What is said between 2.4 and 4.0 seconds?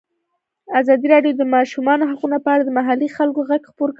په اړه د محلي خلکو غږ خپور کړی.